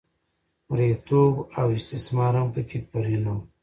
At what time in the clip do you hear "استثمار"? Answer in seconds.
1.79-2.33